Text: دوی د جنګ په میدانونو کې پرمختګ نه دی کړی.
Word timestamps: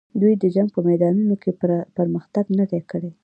دوی 0.21 0.33
د 0.37 0.43
جنګ 0.55 0.67
په 0.75 0.79
میدانونو 0.89 1.35
کې 1.41 1.51
پرمختګ 1.97 2.45
نه 2.59 2.65
دی 2.71 2.81
کړی. 2.91 3.11